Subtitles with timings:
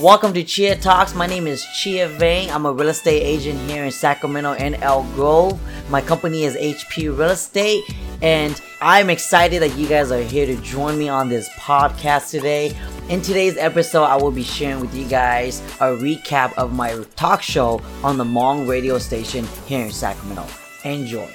[0.00, 1.14] Welcome to Chia Talks.
[1.14, 2.50] My name is Chia Vang.
[2.50, 5.60] I'm a real estate agent here in Sacramento and El Grove.
[5.90, 7.84] My company is HP Real Estate,
[8.22, 12.74] and I'm excited that you guys are here to join me on this podcast today.
[13.10, 17.42] In today's episode, I will be sharing with you guys a recap of my talk
[17.42, 20.46] show on the Mong radio station here in Sacramento.
[20.84, 21.28] Enjoy.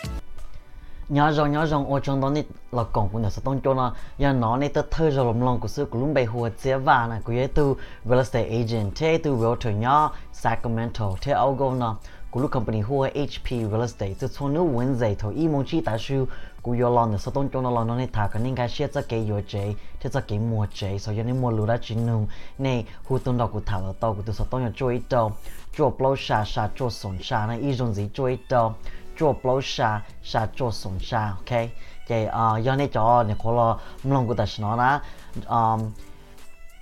[1.09, 3.73] Nhớ rồi nhớ rồi ô, trong đó nít là còn cũng nhà sẽ tông cho
[3.73, 6.49] nó giờ nó nít tới thơ rồi lòng lòng của sự của lúc bây hùa
[6.63, 7.75] chế và này của ấy từ
[8.05, 11.95] real estate agent thế từ realtor nhớ Sacramento thế ao go nó
[12.31, 15.81] của lúc company hùa HP real estate từ số nữ Wednesday thôi y mong chi
[15.85, 16.25] tại sư.
[16.61, 18.93] Của yo lòng nhà sẽ tông cho nó nó nít thả cái nên cái shit
[18.93, 21.77] ra cái yo chế thế ra cái mua chế sau giờ nên mua lúa đã
[21.81, 22.27] chín nung
[22.57, 25.31] này hùa tông đó của thảo là tàu, của từ sẽ tông cho chui đâu
[25.77, 28.73] cho blow xà xà cho sồn xà này y dùng gì chui đâu
[29.19, 31.59] cho blow xa xa cho song xa ok
[32.07, 35.01] thì ờ do này cho nè khó lo mong của ta nó na
[35.47, 35.91] um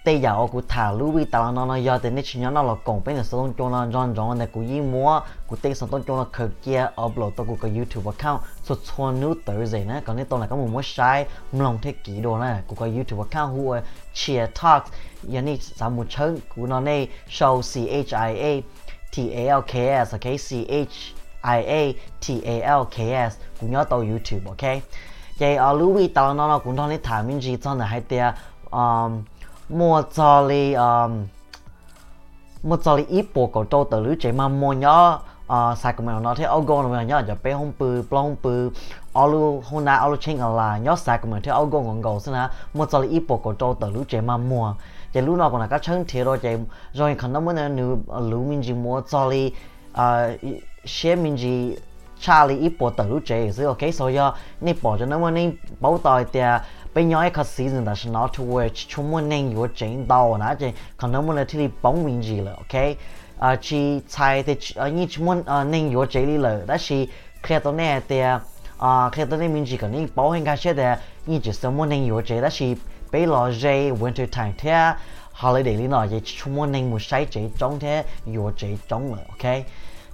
[0.05, 2.73] tây giáo của thả lưu vi tao nó nó do tên nít nhớ nó là
[2.83, 5.89] còn bên là sơn cho nó rong rong này của yi mua của tây sơn
[5.91, 9.83] cho nó khờ kia upload tôi của cái youtube account so cho nữ tử gì
[9.83, 12.75] nữa còn nít tao là có một mối sai mong thế kỷ đồ này của
[12.79, 13.79] cái youtube account hua
[14.13, 14.91] chia talks
[15.23, 18.61] giờ này sao một chớ của nó này show c h i a
[19.11, 19.73] t a l k
[20.07, 22.95] s ok c h I A T A L K
[23.31, 24.81] S cũng nhớ tàu YouTube, ok
[25.39, 27.85] vậy ở lưu ý tàu nó nó cũng đang đi thả mình chỉ cho là
[27.85, 28.31] hai tia
[28.71, 29.23] um
[29.69, 31.25] mua cho li um
[32.63, 35.93] mua cho li ít bộ cổ trâu từ lưu chế mà mua nhớ à sai
[35.97, 38.71] mình nó thế ở gòn nó nhớ giờ bé không bự plong bự
[39.13, 42.01] ở lu hôm nay ở lu chinh là nhớ sai cái thế ở gòn ngon
[42.01, 44.73] gòn xin ha mua cho li ít bộ cổ trâu từ lưu chế mà mua
[45.13, 46.59] vậy lúc nào còn là các chân thế rồi vậy
[46.93, 49.53] rồi khả năng mới nữ lưu mình chỉ mua cho li
[49.93, 50.29] à
[50.85, 51.77] xe mình chỉ
[52.19, 55.49] Charlie ít bỏ tử chế rồi ok so yo nè bỏ cho nó mà nè
[55.79, 56.39] bảo tài thì
[56.93, 60.37] bây giờ cái season đó là not to watch, chúng mình nên có chuyện đau
[60.37, 62.83] nè chứ còn nó mà là thì bóng mình gì là ok?
[63.39, 66.75] À chỉ sai thì à như chúng mình à nên có chế đi là đó
[66.89, 67.05] là
[67.43, 68.19] khi đó nè thì
[68.79, 70.83] à khi đó nè mình chỉ cần nên bảo hành cái xe thì
[71.25, 72.67] như chỉ số mình nên có chế đó là
[73.11, 74.93] bây giờ chế winter time thế,
[75.31, 78.03] holiday đi nào thì chúng mình nên một sai chế trong thế
[78.35, 79.65] có chế trong là ok?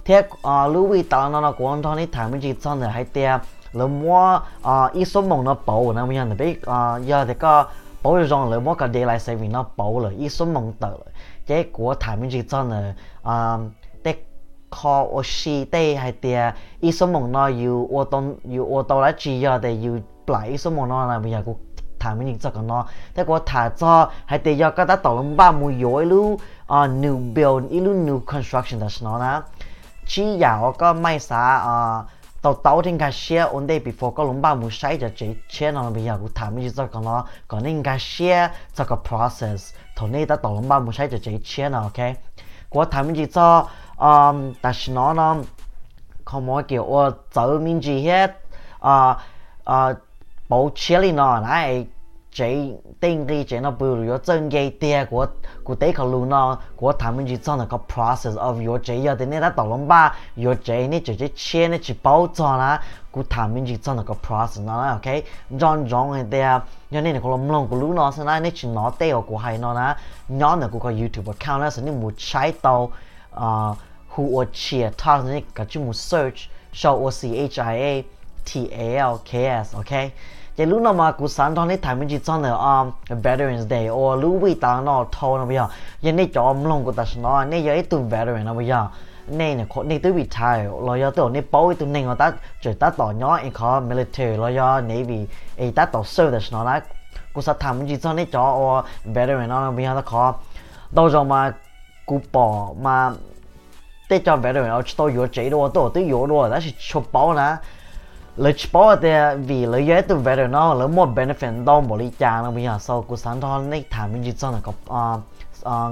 [0.04, 2.90] Thế à lưu ý tao nó nó quan thằng này thằng mình chỉ chọn là
[2.90, 3.38] hai tia
[3.72, 7.34] lỡ mua à ít số mong nó bảo nó mình nhận biết à giờ thì
[7.34, 7.64] có
[8.02, 10.92] bảo rằng lỡ mua cái daylight saving nó bảo rồi ít số mong tờ
[11.46, 13.58] cái của thằng mình chỉ chọn là à
[14.04, 14.14] để
[14.70, 18.82] khó ở xí để hai tia ít số mong nó yêu ô tô yêu ô
[18.82, 21.56] tô lại chỉ giờ để yêu lại ít số mong nó là bây giờ cũng
[21.98, 22.86] thằng mình chỉ chọn nó.
[23.14, 27.34] Thế của thằng cho hay tia giờ cái đó tàu ba mươi yếu lu new
[27.34, 29.40] build ilu new construction đó nó nè
[30.06, 32.02] chỉ có cái máy xả à
[32.42, 35.34] tàu tàu trên cái xe ổn đây before có lúng bao mươi sai cho chỉ
[35.48, 38.84] xe nó bây giờ cũng thảm như cho con nó còn nên cái xe cho
[38.84, 39.74] cái process.
[39.96, 42.14] Thôi này ta tàu lúng bao mươi sai cho chỉ xe nó ok
[42.68, 45.36] của thảm như cho um ta xin nó nó
[46.24, 48.38] không mỗi kiểu ở tàu mình chỉ hết
[48.80, 49.16] à
[49.64, 49.94] à
[50.48, 51.86] bảo chế li nó này
[52.32, 52.68] chế
[53.00, 55.26] tinh đi chế nó bù rồi chân gây tia của
[55.64, 58.82] của tế khẩu lùn nó của thằng mình chỉ chọn là có process of your
[58.84, 61.80] chế giờ thì nên đã tỏ lòng ba your chế nên chỉ chỉ chia nên
[61.82, 62.78] chỉ bảo cho nó,
[63.10, 65.14] của thằng mình chỉ chọn là có process nó ok
[65.50, 66.58] John John hay tia
[66.90, 69.14] cho nên là có lòng lòng của lũ nó sẽ là nên chỉ nó tia
[69.26, 69.96] của hay nó là
[70.28, 72.92] nhóm là của cái YouTube account là sẽ nên một trái tàu
[73.34, 73.40] uh,
[74.16, 76.36] who or chia thằng nên cả chung một search
[76.72, 78.02] show o c h i a
[78.44, 79.30] t a l k
[79.66, 79.92] s ok
[80.57, 83.67] cái lúc nào mà cụ sáng đó này thay mình chỉ cho là um Veterans
[83.69, 85.67] Day or lúc vì ta nó thâu nó bây giờ
[86.01, 88.67] giờ này cho ông long của ta nó này giờ ít tu veteran nó bây
[88.67, 88.87] giờ
[89.27, 92.31] này này có này tôi retire rồi giờ tôi này bảo tôi này người ta
[92.61, 95.27] chỉ taต่อ nhỏ em có military rồi giờ navy
[95.57, 96.81] ấy taต่อ service nó là
[97.33, 100.33] cụ sáng thay mình chỉ cho này cho or veteran nó bây giờ ta có
[100.91, 101.53] đâu rồi mà
[102.05, 103.11] cụ bỏ mà
[104.09, 106.59] để cho veteran nó tôi có chế đồ tôi tôi có đồ đó
[108.36, 111.08] là chụp bảo nè lấy bỏ thì vì lấy giá từ về nó lấy một
[111.14, 114.22] benefit đó một lý cha nó bây giờ sau cuộc sống đó này thằng mình
[114.24, 115.16] chỉ cho nó có à
[115.64, 115.88] à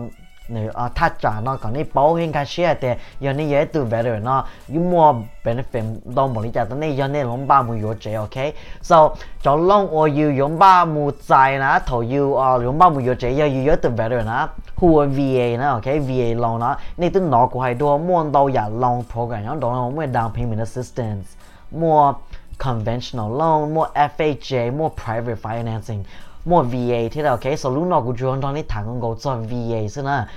[0.48, 2.88] nếu à thắt trả nó còn này bảo hiểm cái xe thì
[3.20, 5.14] giờ này giá từ về nó dùng mua
[5.44, 8.54] benefit đó một lý cha đó này giờ này lông ba mươi euro chế ok
[8.82, 12.88] so cho lông ở yêu dùng ba mươi trái nè thầu yêu à dùng ba
[12.88, 16.60] mươi euro chế giờ yêu giá từ về nó hùa VA nè ok VA loan
[16.60, 19.78] nó này tôi nói của hai đứa muốn đâu giờ loan program nó đó là
[19.78, 21.26] một down payment assistance
[21.70, 22.18] more
[22.64, 26.04] conventional loan, more FHA, more private financing,
[26.44, 27.08] more VA.
[27.12, 29.88] Thế là okay, so lúc nào cũng chúng ta đi thằng con gấu cho VA
[29.90, 30.28] xin à.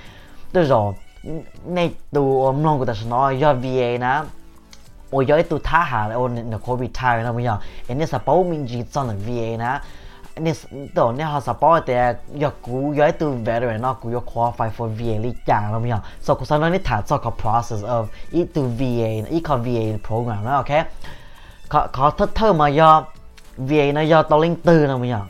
[0.52, 0.94] Được rồi,
[1.66, 4.22] này từ ông long của ta sẽ nói do VA nè.
[5.10, 7.58] Ôi giờ tụ thả hà là ôn nó có retire nó bây giờ.
[7.88, 9.80] Anh ấy sẽ bảo mình chỉ cho là VA nè.
[10.36, 10.54] Nên
[10.94, 15.20] tổ nên họ support để, giờ cú giới từ veteran nó cú qualify for VA
[15.20, 18.46] lý chẳng lắm nhở so cú sau đó nên thằng cho cái process of ít
[18.54, 20.86] từ VA ít con VA program đó ok
[21.68, 23.04] khó khó thất thơ mà do
[23.56, 25.20] vì nó do tao lên từ nào mà giờ.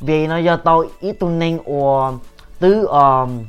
[0.00, 2.12] Vì nó do tao ít tu nên o
[2.58, 3.44] tứ um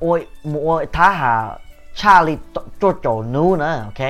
[0.00, 1.58] ôi mua thá hà
[1.94, 2.36] cha li
[2.80, 4.08] cho chỗ nu nữa, ok?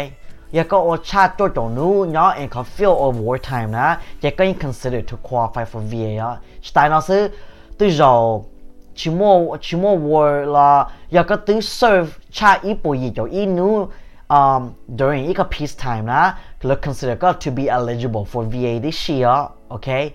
[0.53, 3.97] Giờ có ô cha cho chỗ nu nhỏ em có feel or war time nữa
[4.21, 5.81] giờ có consider to qualify for
[6.19, 6.37] VA
[6.75, 7.31] tại nó sư
[7.79, 8.41] từ rồi
[8.95, 13.25] chỉ mua chỉ mua war là giờ có tứ serve cha ít bộ gì chỗ
[13.25, 13.89] ít nu
[14.28, 20.14] um, during 一个 peacetime 呢，佢 consider 个 to be eligible for VA 的事啊，OK？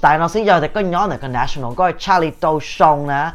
[0.00, 3.32] 但老师有啲个鸟呢个 national guard 差你到上呢，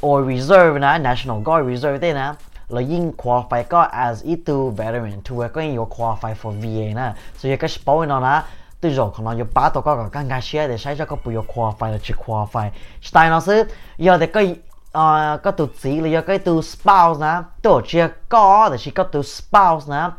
[0.00, 2.36] or reserve 呢 national guard reserve 啲呢。
[2.68, 7.46] là yin qualify có as itu veteran to work in your qualify for VA na so
[7.46, 8.42] you cái bảo nó na
[8.80, 11.16] từ rồi còn nó yêu bắt đầu có cái cái xe để sai cho có
[11.24, 12.70] bùi qualify là chỉ qualify
[13.12, 13.64] tại nó sẽ
[13.98, 14.56] giờ để cái
[14.97, 18.91] uh, có từ chỉ là do cái từ spouse nè tổ chia có là chỉ
[18.91, 20.09] có từ spouse nè.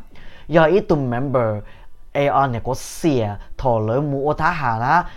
[0.49, 1.63] Do ít từ member
[2.13, 5.11] ai on ờ, này có xe thọ lỡ mua thá hà nè.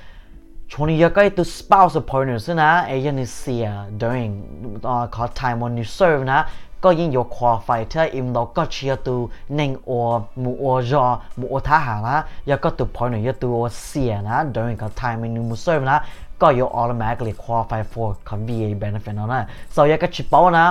[0.70, 4.44] Chúng đi do cái từ spouse partner nè ai on này xe during
[4.84, 6.46] à, có time when you serve nè.
[6.82, 10.82] Có những yếu khó phải thế im đó có chia từ nên ô mua ô
[10.82, 12.22] do mua ô thá hà nè.
[12.46, 15.86] Do có từ partner do từ ô xe nè during có time when you serve
[15.86, 16.00] nè.
[16.43, 19.43] ซอร์นะก็ยก automatically qualify for กับ VA benefit นะ
[19.75, 20.65] so ยาก็ชิปเอานะ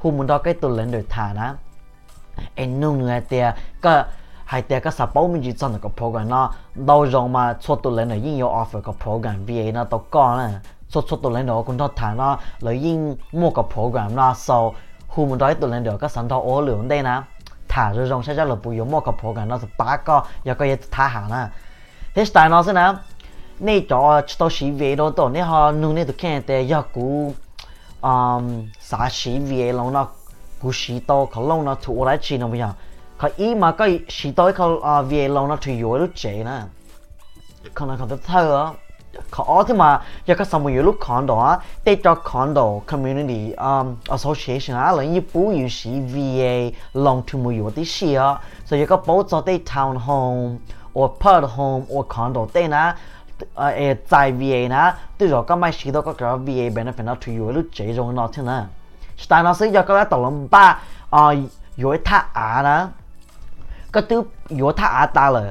[0.00, 1.46] หูมุนดอกก็ตัวเล่นโดยฐานะ
[2.56, 3.46] เอ็นนุ่งเนื้อเตีย
[3.84, 3.92] ก็
[4.48, 6.42] ให้เตียก็สับเอามันจีจันกับโปรแกรมนะ
[6.86, 10.60] เราลองมาชดตัวเล่นยิ่งยก offer กับโปรแกรม VA นะตัวก้อนนะ
[10.92, 12.28] ชดชดตัวเล่นเนาะคุณทอดฐานนะ
[12.62, 12.98] แล้วยิ่ง
[13.40, 14.58] มั่วกับโปรแกรมนะ so
[15.12, 15.72] หูมันด้อยตัวเ
[23.63, 27.35] 你做到時尾咯，到你哈弄你都看得一股，
[28.01, 30.07] 嗯，啥時尾咯那
[30.59, 32.71] 股時多，可能那土來錢那麼樣，
[33.19, 33.71] 可以嘛？
[33.73, 36.67] 個時多可啊尾咯那土有都濟呢，
[37.71, 38.73] 可能可得偷啊，
[39.29, 50.57] 可我聽嘛，一個什麼有都看到啊，得咗看到 community 嗯 association 啊，另一步有時 VA long 土冇有啲事啊，所以一個補助啲 town home
[50.93, 52.95] or part home or condo 啲呢。
[53.55, 57.35] e zai VA na tu rồi có mai sĩ đó có cái VA benefit nó tùy
[57.35, 58.63] lúc rồi nó thế nè
[59.29, 60.79] tại nó sẽ do cái tàu lâm ba
[61.09, 61.35] ờ
[61.75, 62.85] yếu thả nè
[63.93, 65.43] cái tu yếu thả ta rồi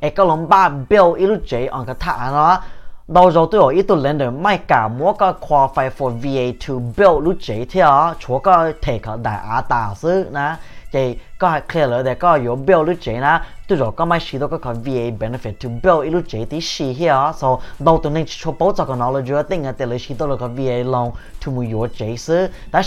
[0.00, 2.60] e cái lâm ba bill ít lúc chế ở nó
[3.08, 6.66] đâu rồi tôi ở ít tuần lên rồi mai cả mỗi cái qualify for VA
[6.68, 10.54] to bill lúc chế thì á chúa cái thể đại á ta sư nè
[10.96, 14.20] cái có hay clear rồi có yếu bill lúc chế na tôi rồi có mấy
[14.20, 18.00] sĩ đó có cái VA benefit to bill lúc chế tí sĩ hiểu so đầu
[18.02, 20.36] tuần này cho bố cho cái nó là chưa tính là lấy sĩ đó là
[20.36, 21.10] VA loan
[21.46, 22.82] to mua yếu chế sư đó là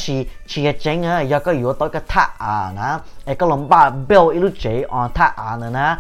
[0.48, 3.70] chỉ cái chính á giờ có yếu tới cái thà à na cái cái lòng
[3.70, 6.00] ba bill lúc chế on thà à na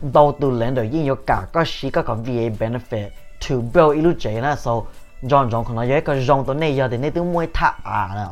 [0.00, 3.08] đầu tuần lên rồi yên yếu cả có sĩ có cái VA benefit
[3.48, 4.72] to bill lúc chế na so,
[5.22, 6.44] John John 可能有一个 John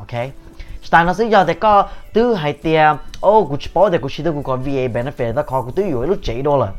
[0.00, 0.32] okay?
[0.89, 6.73] 但系要的个都系啲哦，佢去保的佢去到佢个 VA benefit，但系佢都有一路这多啦。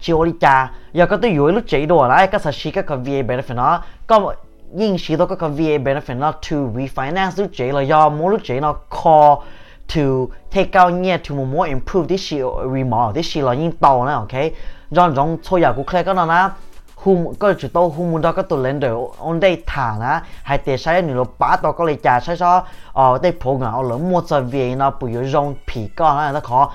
[0.00, 4.34] 似我哋家有个都有一路这多啦，个实是个个 VA benefit 啦，咁
[4.74, 9.40] 应时到个个 VA benefit 啦，to refinance 都这啦，要冇都这啦，call
[9.88, 14.54] to take out 嘢 to more improve 啲事 remodel 啲事啦，已经到啦，OK？
[14.92, 16.56] 种种错入佢 click 嗰度啦。
[17.05, 20.57] hum có chỉ tao hum đó có tụ lên đều on đây thả na hai
[20.57, 24.11] tiền sai nữa bá tao có lấy trả sai sao ở đây phố ngã lớn
[24.11, 26.71] mua cho về nó bùi rong phì con khó.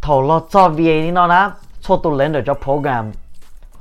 [0.00, 1.50] Thầu lo cho về nó na
[1.80, 3.12] cho tụ lên đều cho program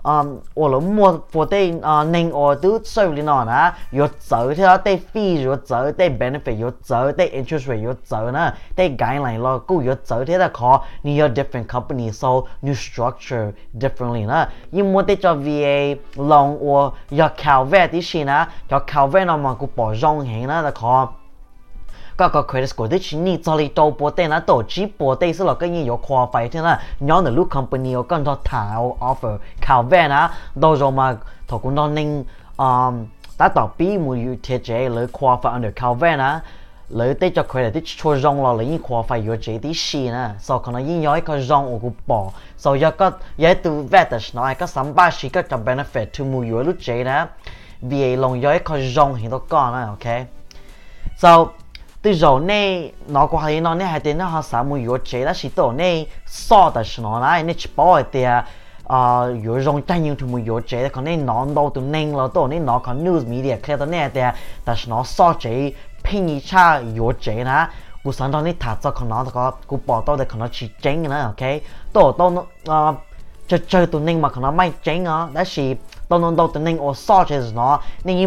[0.06, 4.08] um or lo mo for te uh ning or do so li na na yo
[4.20, 8.30] zo te te fee yo zo te benefit yo zo te interest rate yo zo
[8.32, 12.48] na te guideline lo ku yo zo te da call ni your different company so
[12.62, 18.24] new structure differently na you mo te cho va long or your calvet ti shi
[18.24, 21.23] na your calvet na ma ku po jong heng na da call
[22.19, 26.77] ก็ก็ credit score ที่ชิ้นนี้จอลีโตโปเต้นะโตจีโปเต้ซึ่งเราก็ยังอยู่ qualify ที่นั่น
[27.09, 28.69] ย้อนในลูก company ก็ต้องถ่าย
[29.09, 29.35] offer
[29.67, 30.23] ข่าวแว่นะ
[30.61, 31.07] โดยเรามา
[31.51, 32.09] ถกุนตอนนึง
[32.61, 32.95] อืม
[33.37, 36.33] แต่ต่อปีมืออยู่เทเจหรือ qualify under ข่าวแว่นะ
[36.95, 42.21] หรือได้จะ credit ที่ช่วยรองเราหรือยิ่ง qualify อยู่เจที่ชีนะสอขณะยิ่งย้อยก็รองอุกปอ
[42.65, 43.07] สอยก็
[43.43, 44.09] ย้ายตัว vet
[44.39, 47.19] น้อยก็สัมภาระก็จะ benefit ที่มืออยู่ลูกเจนะ
[47.91, 50.07] VA ลงย้อยก็รองเห็นตัวก่อนนะโอเค
[51.23, 51.31] so
[52.04, 54.98] từ rồi nè nó có hay nó nè hay tiền nó họ sao mua yếu
[54.98, 58.24] chế là chỉ tổ nè so ta chỉ nó này nè chỉ bảo thì
[58.88, 62.06] à yếu rong chân nhưng thu mua yếu chế còn nè nó đâu tụi nè
[62.06, 64.22] là tổ nè nó còn news media kia tổ nè thì
[64.66, 65.72] ta chỉ nó so chế
[66.04, 67.68] pin ý cha yếu chế nè
[68.04, 70.48] cú sáng đó nè thả cho con nó có cú bỏ tổ để con nó
[70.52, 71.50] chỉ chén nữa ok
[71.94, 72.94] tổ tổ nó à
[73.48, 75.76] chơi chơi tụi nè mà con nó may chén đó đã chỉ
[76.22, 76.94] tao đâu nên ở
[77.30, 78.18] chế nó, nên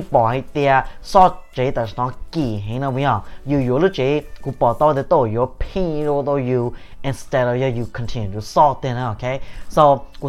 [2.33, 3.21] kỳ bây giờ.
[3.79, 4.23] Lúc chế
[4.59, 5.03] bỏ để
[5.61, 6.07] pin
[7.03, 10.29] instead of you continue to sort then okay so, cú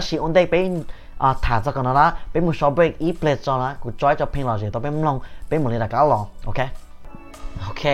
[0.00, 0.84] chỉ ổn định
[1.18, 1.34] à
[1.82, 1.92] nó
[2.42, 4.44] một số break plate cho nó, cú cho pin
[5.64, 5.70] một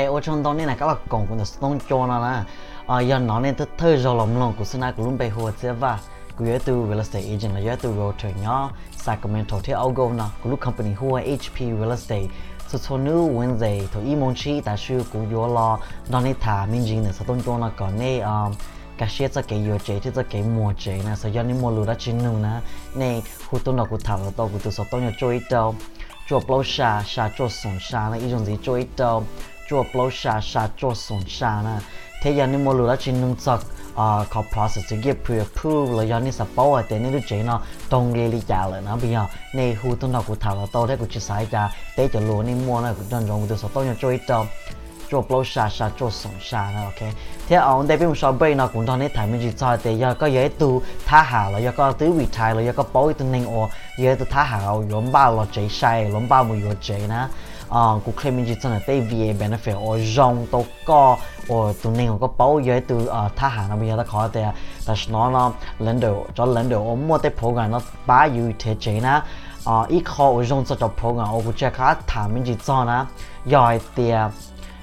[0.07, 2.45] ở trong đó này là cá lò cổng của nó stone cho nó là
[2.87, 5.51] à giờ nó nên thức thơ lòng lòng của xin ai cũng luôn bày hồ
[5.63, 5.99] chế và
[6.39, 10.13] cú nhớ từ real estate agent là nhớ từ realtor nhỏ Sacramento thì ao go
[10.13, 12.27] nó của lúc company hoa HP Real Estate
[12.69, 15.79] so cho nữ Wednesday thôi ý mong chi ta sư của yo lo
[16.09, 18.53] đó nên thả mình chính là sao tôn cho nó còn nè um
[18.99, 21.61] cái xe cho cái yo chế thì cho cái mua chế nè sao giờ nên
[21.61, 22.61] mua lúa đã chín nụ nè
[22.95, 25.75] nè khu tôn nó của thả là tao của tôi sao tôn nhớ chơi đâu
[26.29, 29.25] chùa plau xa xa chùa sùng xa nè ý dùng gì chơi đâu
[29.69, 31.79] chùa plau xa xa chùa sùng xa nè
[32.23, 33.61] thế giờ nên mua lúa đã chín nụ chắc
[33.97, 37.61] uh, có process to get pre-approved là do nên support bảo nên được lúc nó
[37.89, 40.67] tông lì lì trả lại nó bây giờ nên hu tuần nào của thảo là
[40.73, 43.41] tôi đấy của chia sẻ ra để cho lúa nên mua nó cũng đơn giản
[43.41, 44.47] cũng được số tôi nhớ chơi đâu
[45.11, 47.13] cho blow xa xa cho sống xa nó ok?
[47.49, 49.57] Thế à, ông đây bên một số bên nó cũng đang nên thay mình chỉ
[49.59, 52.63] cho để giờ có dễ tu thả hạ là giờ có tứ vị thai là
[52.63, 56.11] giờ có bảo tu nên ô giờ tu thả hạ rồi bao là chế sai
[56.11, 57.27] rồi bao một giờ chế nè.
[57.69, 59.99] Ờ cũng khi mình chỉ cho là tây VA benefit ở
[60.87, 63.89] co to có ở tụi nên có bảo vệ từ ờ thả hàng nó bây
[63.89, 67.33] giờ đã khó thì là nó nó lãnh đạo, cho lãnh đạo ở mỗi cái
[67.39, 69.21] program nó ba yêu thế chế nè
[69.65, 72.85] ờ ít khó ở rong cho cho program ở cái khác thả mình chỉ cho
[72.85, 73.05] nè
[73.51, 74.13] rồi thì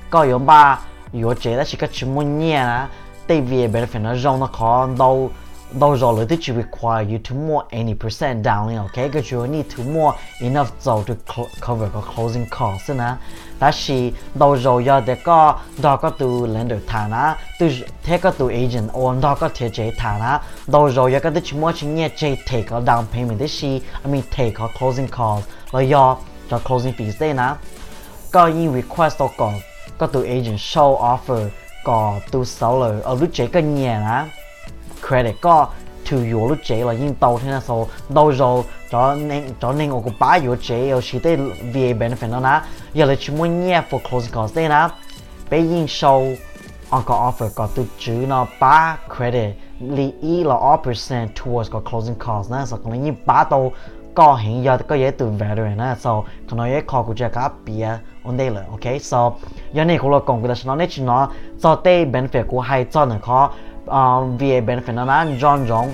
[0.09, 0.79] có yếu ba,
[1.11, 2.87] yếu chế đó chỉ có chuyên môn nhẹ nè
[3.27, 5.29] tây VA benefit nó rong nó khó đâu
[5.73, 9.07] those are the you require you to more any percent down okay?
[9.07, 11.15] Because you need to more enough so to
[11.61, 13.17] cover the closing costs na
[13.59, 17.69] that she those are ya de ka da ka tu lender ta na tu
[18.03, 21.41] te ka tu agent or da ka te je ta those are ya ka de
[21.55, 25.07] more chi nye je take a down payment de she i mean, take a closing
[25.07, 26.17] cost like ya
[26.49, 27.57] the closing fees de na
[28.31, 29.59] ka yin request or ka
[29.97, 31.51] ka tu agent show offer
[31.85, 34.27] ka tu seller, ở lúc chế ka nhẹ na
[35.03, 35.67] credit ก็
[36.05, 44.93] 跳咗都這啦，已經到聽得數，到咗咗另咗另外個把有這有是對 VA benefit 啦，要你全部嘢 for closing cost 啲啦，
[45.49, 46.19] 俾應收
[46.89, 53.71] 我個 offer 個都主咯，把 credit 你依落 all percent towards 個 closing cost 啦，所以可能已把到
[54.13, 59.33] 個顯有個嘢對 value 啦，所以可能嘢 call 佢就加別 on 啲啦，OK，so
[59.71, 63.51] 有你嗰個講佢就係你全攞做對 benefit 佢係真係可。
[63.85, 65.89] Ờ, um, về bên phải nó nói John John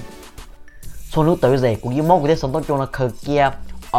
[1.12, 3.50] số lúc tự gì cũng như mốt của tiếp sống tốt chung là khờ kia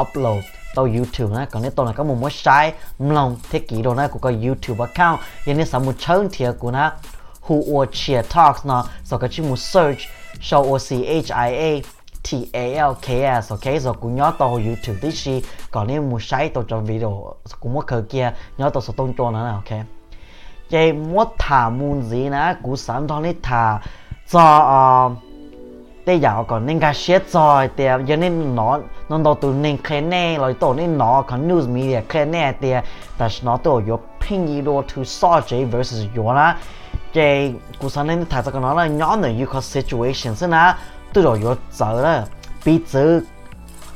[0.01, 0.45] upload
[0.75, 3.95] tao YouTube na còn nếu tao là có một mối sai lòng thế kỷ đồ
[3.95, 6.93] na của cái YouTube account vậy nên sao một chân thiệt của na
[7.47, 9.99] who or chia talks na sau cái chữ một search
[10.41, 11.83] show o c h i a
[12.23, 13.09] t a l k
[13.45, 16.85] s ok rồi cũng nhớ tao YouTube tí chi còn nếu một sai tao trong
[16.85, 20.00] video cũng mất khờ kia nhớ tao sẽ tôn cho nó nào ok?
[20.70, 23.80] cái mỗi thả môn gì nè cú sáng đó này thả
[24.30, 25.16] cho ờ
[26.06, 29.78] đây giờ còn nên cái shit rồi thì giờ nên nó nó đầu từ nên
[29.84, 32.74] khai nè rồi tổ nên nó còn news media khai nè thì
[33.18, 36.58] แต่nó tổ có pin gì đồ to saw J versus yo na
[37.14, 40.78] cái cú sáng nên thả cho nó là nhỏ nữa you có situation thế na
[41.14, 42.22] tôi rồi yo giờ đó
[42.66, 43.22] bị giờ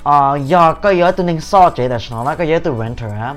[0.03, 3.35] ờ giờ cái giờ tôi nên saw J 但是nó là cái giờ tôi renter á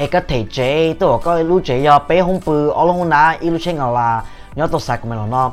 [0.00, 3.50] e ka te je to ka lu je ya pe hong pu olong na i
[3.50, 4.08] lu chenga la
[4.56, 5.52] nyo to sak me lo no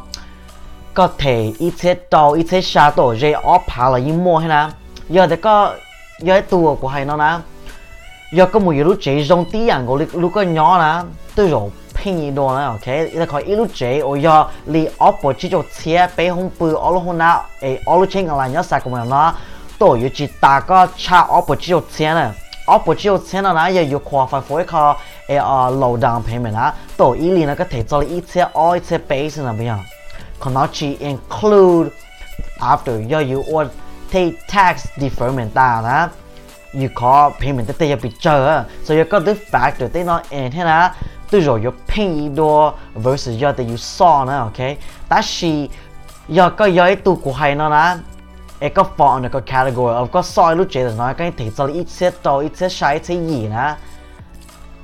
[0.98, 4.38] có thể ít thế to ít thế xa tổ dây ó phá là yên mua
[4.38, 4.70] hay nè.
[5.10, 5.74] Giờ thì có
[6.20, 7.38] giờ tua của hay nó nè.
[8.34, 11.04] Giờ có một lúc chế rong tí à, ăn của lúc có nhỏ na
[11.36, 11.70] tôi rồi
[12.04, 13.12] pin gì đó nè, ok.
[13.14, 16.50] Là khỏi ít lúc chế ở giờ li ó bỏ chỉ cho xe bé không
[16.60, 19.34] bự ó lúc hôm nào ấy ó lúc trên là nhớ sạc của mình nó.
[19.80, 22.32] Tổ yêu chỉ ta có cha ó bỏ chỉ cho xe na
[22.68, 24.96] OPPO 只有钱了呢，也有快快回卡，
[25.30, 29.80] 哎啊，老单品们啦，到伊里那个提早了一千二、一千八是那边，
[30.38, 31.90] 可能只 include
[32.60, 33.66] after 要有我
[34.12, 36.10] take tax deferment 单啦，
[36.74, 40.92] 有卡 payment 的也比较，所以个 the factor 对那 and 呢，
[41.30, 45.70] 对着有便宜多 versus 要的有少呢，OK，但是
[46.28, 47.98] 要个要一度过海呢啦。
[48.61, 53.77] 一个放一个 category of 个 soil 都觉得那跟提出了一切多一切少一切二呢，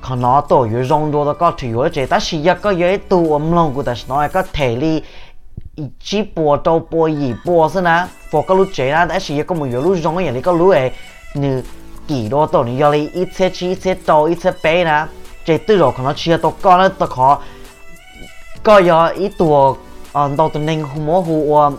[0.00, 5.04] 可能都有用多的个体有觉，但是一个月都我们弄过，但是那一个体力
[6.00, 9.42] chỉ bùa đâu bùa gì bùa thế na bùa cái lúc chế na đã chỉ
[9.42, 10.92] có một yếu lúc rong cái cái lúc ấy
[11.34, 11.62] như
[12.08, 15.08] kỳ đô tổ như là ít xe chỉ ít xe to ít xe bé na
[15.44, 17.42] chế tự rồi còn nó chia to con nó to khó
[18.62, 19.74] có yếu ít tuổi
[20.12, 21.72] ờ đâu tụi nên không mua hồ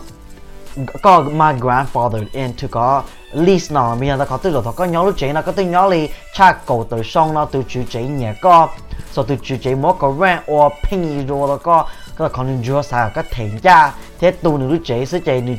[1.01, 5.03] có my grandfather and to có list nào mình đã có từ rồi có nhớ
[5.03, 8.03] lúc chế nó có từ nhớ li cha cầu từ song nó từ chú chế
[8.03, 8.67] nhẹ có.
[9.11, 11.85] So, từ chú chế mỗi có rent or penny rồi đó có
[12.17, 15.53] có còn chưa sao có thể ra thế tu nữ lúc chế sẽ chế nữ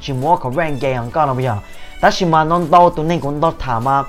[0.00, 1.56] chỉ mỗi có rent game có nó bây giờ.
[2.00, 4.02] Ta chỉ mà non đâu tụi nên cũng đâu thả mà.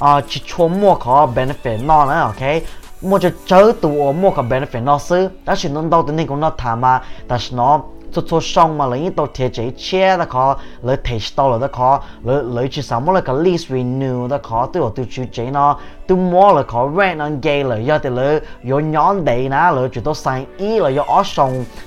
[0.00, 2.62] À chỉ cho mỗi có benefit nó nữa, ok?
[3.02, 5.30] Một chỗ chớ tụi mỗi có benefit nó xứ.
[5.44, 7.02] Ta chỉ non đâu tụi nên cũng đâu thả mà.
[7.28, 7.80] Ta chỉ nó
[8.16, 11.58] 做做 xong mà lấy những tàu thiết chế chế đó khó lấy thể tàu là
[11.58, 15.06] đó khó lấy lấy chỉ sao là cái lease renew đó khó tôi ở tôi
[15.10, 18.78] chú chế nó tôi mua là khó rent on gay là do thì lấy do
[18.78, 21.22] nhóm đấy nè lấy chỉ tôi sign ý là do ở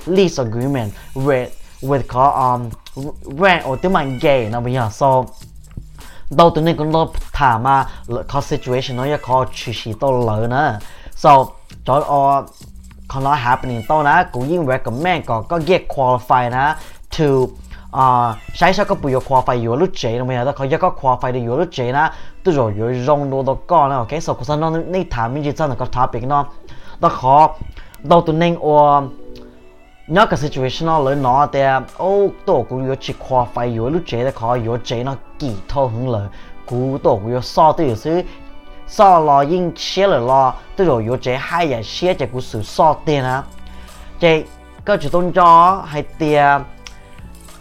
[0.06, 1.48] lease agreement with
[1.82, 2.70] with khó um
[3.42, 5.24] rent or tôi mang gay nó bây giờ so
[6.30, 6.94] đâu tụi này cũng
[7.34, 7.86] thả mà
[8.28, 11.46] khó situation nó giờ khó chú chỉ tôi lỡ nè so
[11.86, 12.44] cho
[13.10, 16.76] còn nó happening to na cũng yên recommend còn có get qualified na
[17.18, 17.48] to
[17.92, 22.12] 啊，晒晒個背要跨費要碌仔，咁樣得佢一個跨費你要碌仔啦，
[22.44, 26.48] 都就要用到到講啦，OK，所以其實呢呢談面就真係個 topic 咯，
[27.02, 27.52] 得可
[28.08, 29.10] 到到呢我
[30.06, 36.20] 有個 situation 咯，你攞啲哦，都我要去跨費要碌仔，得可要仔呢幾套很累，
[36.68, 38.12] 古都要少都要少
[38.90, 42.42] sau lo yên chia là lo tôi rồi yo chế hai giờ chia chế của
[42.42, 43.44] sự so tiền á
[44.20, 44.44] chế
[44.86, 46.64] cơ chủ tôn cho hay tiền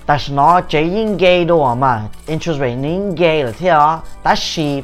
[0.06, 4.00] ta sẽ nói chế yên gay đồ mà interest rate yên gay là thế đó
[4.23, 4.82] ta chỉ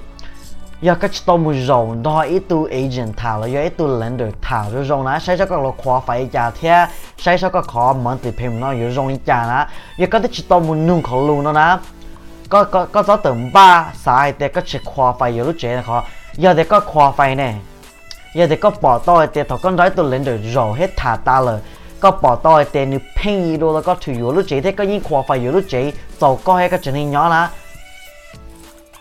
[0.81, 3.99] giờ các chị tôi muốn dùng đó ít tu agent thảo là giờ ít tu
[4.01, 6.87] lender thảo rồi dùng nó sai cho các lo khó phải trả thế
[7.19, 9.67] sai cho các khó monthly phim nó giờ dùng trả nó
[9.99, 11.77] giờ các chị tôi muốn nung khó luôn nó nè
[12.49, 15.75] có có có gió tưởng ba sai thì các chị khó phải giờ lúc chế
[15.75, 16.05] là khó
[16.37, 17.55] giờ thì có khoa phải nè.
[18.35, 21.17] Giờ thì có bỏ tôi thì thọ con đói tôi lên được rồi hết thả
[21.25, 21.61] ta rồi
[22.01, 24.85] có bỏ tôi thì nếu pin gì đâu có thử yếu lúc chế thế có
[24.85, 27.51] những khoa phải yếu lúc chế tàu có hay cái chuyện hình nhỏ là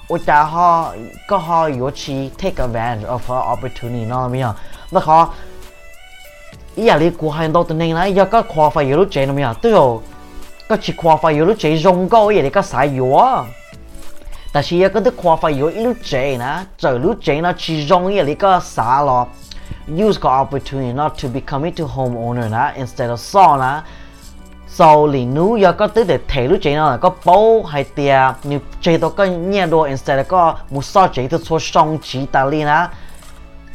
[0.08, 0.94] ôi cha ho
[1.28, 4.54] có ho yếu chi take advantage of her opportunity nó là bây giờ
[4.92, 5.34] nó khó.
[6.76, 9.08] Ý là lý của hai đầu tình này, là giờ có khoa phải yếu lúc
[9.12, 9.54] chế nó bây giờ
[10.70, 13.18] có chỉ khoa phải yếu lúc chế rong câu vậy thì có sai yếu
[14.53, 19.29] 但是一个的跨发有一路接呢，走路接呢去用也得个啥咯？
[19.89, 23.83] Use 个 opportunity not to become into homeowner 呢，instead of saw 呢。
[24.71, 28.59] sau lì nú giờ có tới để thể lúc chơi nó có bố hay tia như
[28.81, 32.45] chơi đó có nhẹ đồ instead có một số chơi tôi số song chỉ ta
[32.45, 32.91] li na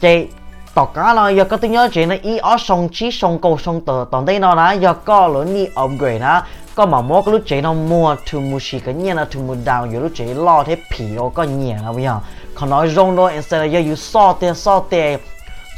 [0.02, 0.28] chơi
[0.74, 3.58] tỏ cá nó giờ có tới nhớ chơi nó ý ở song chỉ song cầu
[3.58, 6.44] song tờ tòn đây nó na giờ có lớn đi upgrade na
[6.79, 9.41] có mà mua cái lúc chế nó mua to mua xí cái nhẹ nó to
[9.41, 12.21] mua down giờ lúc chơi lo thế phì nó có nhẹ nó bây giờ.
[12.55, 15.17] Còn nói rong đó instead giờ you so tia so tia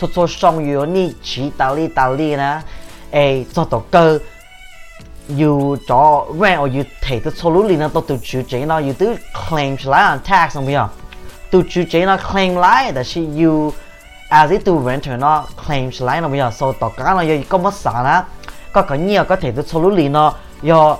[0.01, 2.63] số số song giờ ni chỉ ta li ta li na
[3.11, 4.19] ê cho tỏ cơ.
[5.41, 8.93] You cho ở or you take số absolutely nó tôi tự chủ chế nó you
[8.99, 9.17] tự
[9.49, 10.89] claim lại on tax không giờ,
[11.51, 13.73] tự chủ chế nó claim lại là she you
[14.29, 16.51] as it to renter nó claim lại nó bây giờ.
[16.51, 18.25] So tất cả nó giờ có mất sản á
[18.73, 20.98] có cái nhiều có thể tự absolutely nó do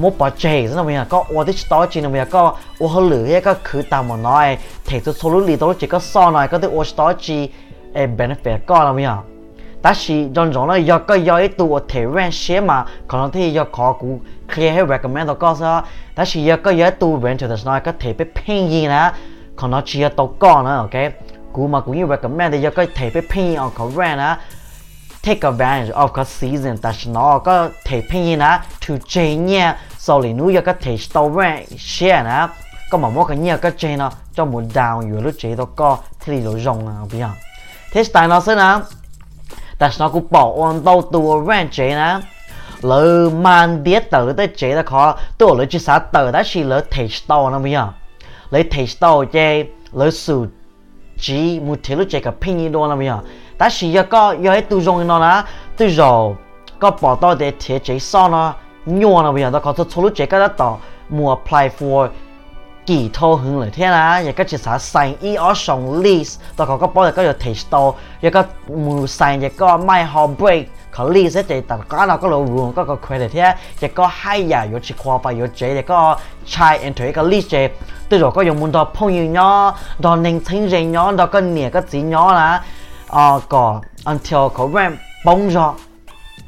[0.00, 2.54] một bảo chế nó bây giờ có ở đây đó chỉ nó bây giờ có
[2.80, 6.30] ở hơi lửa cái cứ tao mà nói thể tự absolutely đó chỉ có so
[6.30, 7.50] này có thể ở đó chỉ
[7.94, 9.18] benefit có nó bây giờ
[9.82, 14.20] 但是种种咧，若个有一度我提 rent 些嘛，可能啲要考古
[14.52, 19.12] clear 喺 recommend 到告诉，但是若个有一度 rent 的时候，个提俾便宜啦，
[19.54, 21.14] 可能只要到讲啦，OK，
[21.52, 24.40] 估嘛估要 recommend 若个提俾便宜我个 rent 啦
[25.23, 30.21] take advantage of các season ta nó có thể pin na to change nha sau
[30.21, 32.47] này nu có thể tàu về share nè.
[32.89, 35.65] có mà mỗi cái nhiều cái change nó cho một down vừa lúc chế đó
[35.75, 37.29] có thì lì lối à bây giờ
[37.91, 38.81] thế tại nó sẽ na
[39.79, 42.19] ta nó cũng bỏ on đâu tua về chế nè,
[42.81, 46.63] lỡ mang biết tờ tới chế đó khó tôi lỡ chỉ sát tờ đó, chỉ
[46.63, 47.87] lỡ thể tàu nó bây giờ
[48.49, 50.47] lấy thể tàu chơi lỡ sử
[51.19, 53.19] chỉ một thế lúc chơi cả pin đi đâu nó bây giờ
[53.61, 55.43] ta chỉ giờ có giờ hết tu dùng nó nè
[55.77, 56.35] tu rồi
[56.79, 58.53] có bỏ tao để thế chế sau nó
[58.85, 60.77] nhua nó bây giờ có số lúc chế cái đó
[61.09, 62.07] mua apply for
[62.85, 65.53] kỳ thô hưởng lợi thế là giờ các chị xã sign ý ở
[66.03, 69.77] lease tôi có có bao giờ có thể to, giờ có mua sign giờ có
[69.77, 73.31] my home break có lease thì tất cả nó có lộ ruộng có có credit
[73.31, 77.25] thế giờ có hai giờ có chỉ qua phải chế giờ có try into cái
[77.25, 77.69] lease
[78.09, 81.25] từ rồi có dùng muốn đó phong yêu nhỏ đó nên chính gì nhỏ đó
[81.25, 81.41] có
[81.73, 82.63] cái gì nhỏ là
[83.11, 83.81] ờ có.
[84.05, 85.73] Until có ram bông gió.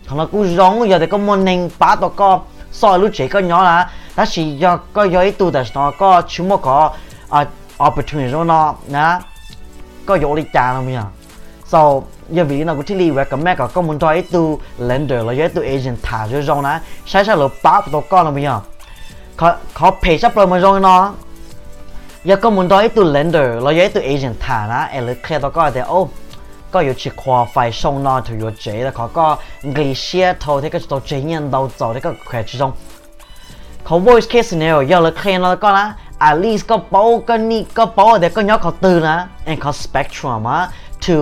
[0.08, 2.39] Thằng nó cũng giống giờ thì có một nền ba đó có
[2.71, 5.91] so lúc chế có nhỏ là đó chỉ giờ có giờ ít tu đó nó,
[5.99, 6.93] có chúng mà có
[7.30, 7.45] à
[7.88, 9.19] opportunity cho nó nè
[10.06, 11.04] có dỗ đi trả nó bây giờ
[11.67, 14.60] so, giờ vì nó cũng chỉ lý cái mẹ có có muốn cho ít tu
[14.78, 18.23] lender, là giờ tu agent thả cho rong nè sai sai là ba đó có
[18.23, 18.60] nó bây giờ.
[19.38, 21.13] Có có pay sắp rồi mà rong nó.
[22.23, 25.15] Giờ có muốn cho ít tu lender, là giờ tu agent thả nè em lấy
[25.23, 26.10] khai đó có thì ô
[26.72, 29.38] ก็有去 qualify 送那就有这的，เขาก็
[29.77, 32.72] ก些头这个都经验都走这个快之中。
[33.85, 35.87] เขา voice case scenario 要了 claim แล้วก็นะ
[36.29, 40.61] at least ก็เป้าก็นี่ก็เป้าเด็กก็ย้อนเขาตื่นนะ and เขา spectrum อ่ะ
[41.05, 41.16] to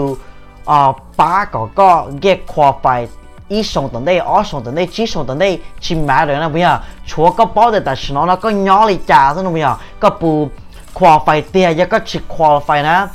[0.71, 1.89] อ่าป้าก็ก็
[2.25, 3.01] get qualify
[3.49, 5.45] 一上等的，二上等的，几上等的，
[5.81, 10.51] 去买的那不要，错个包的，但是呢，那个鸟里价是那不要，个不
[10.93, 13.09] qualify 的，一个去 qualify 呢。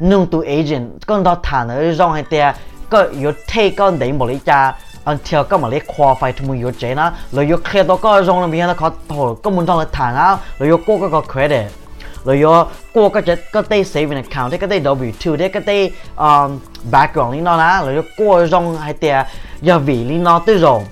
[0.00, 2.52] nung tu agent con đó thả ở trong hay tia
[2.90, 4.74] có yếu thay con đấy một lý cha
[5.04, 8.22] until có một lý qualify to mua yếu chế nó rồi yếu khai đó có
[8.26, 10.78] trong là bây giờ nó có thổ có muốn trong là thả nó rồi yếu
[10.86, 11.72] cô có có credit
[12.24, 12.50] rồi yếu
[12.94, 16.58] cô có cái có tay saving account cái tay W2 đấy cái tay um,
[16.90, 19.24] background lý nó là rồi yếu cô trong hay tia
[19.60, 20.82] giờ vì lý nó tới rồi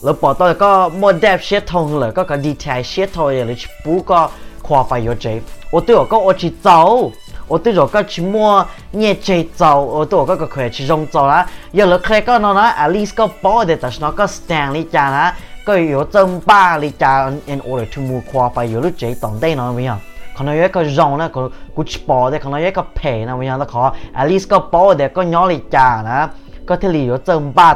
[0.00, 3.56] rồi bỏ tôi có một depth shit thông rồi có cái detail shit thôi rồi
[3.58, 4.30] chỉ bù có
[4.62, 7.10] qualify yếu chế 我对我讲我去走。
[7.50, 12.54] 我对着个去摸捏chế dầu ở tổ cái cái chỉ dùng dầu lá giờ là khai cái nó
[12.54, 15.36] nó at least cái bao để tại nó cái stand lý cha lá
[15.66, 19.14] cái yếu chân ba lý cha in order to move qua phải yếu lúc chế
[19.20, 19.96] tổng đây nó bây giờ
[20.38, 23.36] còn nó cái dùng nó có cũng chỉ bỏ để còn nó cái pay nó
[23.36, 26.28] bây giờ nó khó at least cái bao để cái nhỏ lý cha lá
[26.66, 27.74] có thể lý yếu chân ba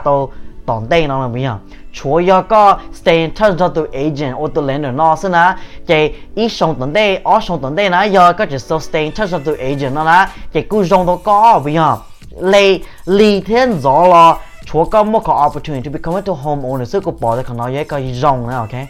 [0.66, 1.56] tô tổng đây nó bây giờ
[1.92, 5.58] chúa yêu có stay in touch với tụi agent or tụi lender nó xin á
[5.86, 9.02] chỉ ít xong tuần đây ở xong tuần đây nè yêu có chỉ so stay
[9.02, 11.96] in touch với tụi agent nó nè chỉ cứ dùng đó có bây giờ
[12.38, 17.04] lấy lý thiên rõ lo chúa có một cái opportunity to become a homeowner sức
[17.04, 18.86] của bỏ thì còn nói cái cái dùng nè ok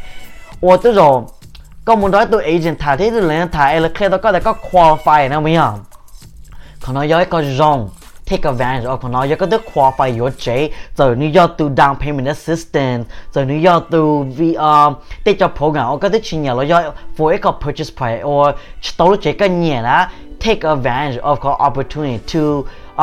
[0.61, 1.27] 我这种
[1.85, 5.81] 跟我们在做 agent 他这种人他 LK 都搞得个 qualify 那么样，
[6.81, 7.89] 可能有一个 zone。
[8.26, 11.96] take advantage of nó giờ có được qualify your chế rồi như giờ từ down
[11.96, 14.94] payment assistance rồi như giờ từ vì um
[15.26, 18.56] để cho program có chuyển nhà rồi giờ for a purchase price or
[18.98, 20.10] tàu lúc chế cái nhà là
[20.46, 22.40] take advantage of the opportunity to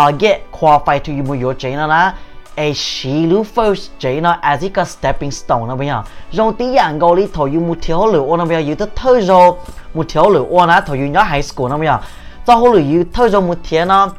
[0.07, 2.15] uh, get qualified to you your chế nó là
[2.55, 6.75] a she lu first chế nó as a stepping stone nó bây giờ rồi tí
[6.75, 9.53] dạng gọi đi thôi you một thiếu lửa nó bây giờ you tới thơ rồi
[9.95, 11.99] một thiếu lửa nó thôi you nhớ high school nó bây giờ
[12.47, 14.11] sau hồi lửa you thơ rồi một thiếu nó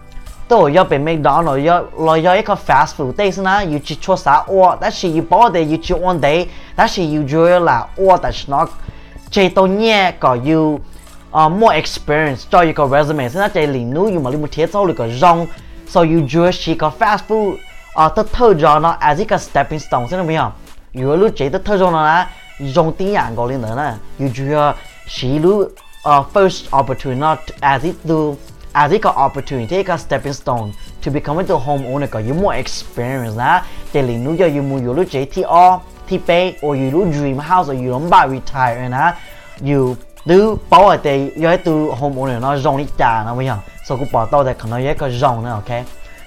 [0.53, 8.67] 都要被 McDonald 要来要一个 fast food，但是呢，要去做啥我，但是要包的要去按的，但是要做啦我，但是呢，
[9.31, 10.81] 这到呢个要
[11.31, 15.47] 啊 more experience，做一个 resume，现在这里努要么你冇贴走你个 rong，
[15.87, 17.59] 所以要做是个 fast food
[17.95, 20.53] 啊，都偷咗呢 as 一个 stepping stone，现在没有，
[20.93, 22.27] 如果你这都偷咗呢，
[22.75, 24.75] 用点样个领导呢，要做
[25.07, 25.43] 是你
[26.05, 28.35] 啊 first opportunity as it do。
[28.74, 30.72] As it got opportunity, take a stepping stone
[31.06, 34.78] to becoming the homeowner có you more experience là để lý nu giờ you mu
[34.88, 38.10] you lu chế thì o thì pay or you lu dream house or you don't
[38.10, 39.14] buy retire na
[39.62, 43.58] you từ bảo ở đây giờ từ homeowner nó rong đi trả nó bây giờ
[43.86, 45.84] so cũng bảo tao để khả năng cái rong nữa ok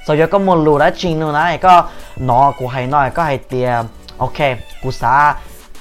[0.07, 3.25] so giờ có một lù đã chín nữa này có nó cũng hay nói có
[3.25, 3.85] hay tiền
[4.19, 4.39] ok
[4.83, 5.35] cũng sao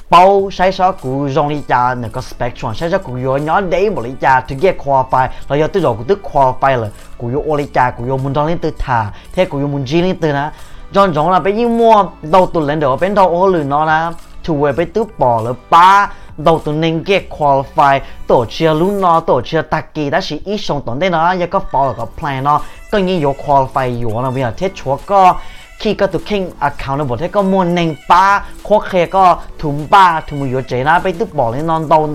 [0.10, 2.74] bao sai số cụ dùng lý cha nè có spectrum.
[2.74, 5.80] Sai số cụ yo nhỏ đấy một lý cha to get qualify rồi giờ tự
[5.80, 8.58] rồi cụ tự qualify rồi cụ yo ô lý cha cụ yo muốn đón lên
[8.58, 10.50] từ thả thế cụ yo muốn gì lên từ nè
[10.94, 13.86] John giống là bây giờ mua đầu tuần lên đầu bên đầu ô lử nó
[13.86, 14.12] là
[14.48, 19.02] to về bây tự bỏ là ba đầu tuần nên get qualify tổ chia luôn
[19.02, 21.94] nó tổ chia tắc kỳ đã chỉ ít sống tuần thế nó giờ có bỏ
[21.98, 25.36] có plan nó coi như có qualify yếu nó bây giờ, thế chúa có
[25.81, 28.25] คีก็ตุกคิง accountable ที่ก็มวนหนึ่งป้า
[28.65, 29.25] โคเคก็
[29.63, 32.09] ถุงป้าถุงมือเจนะไปตุกบอกเลยนอนโดน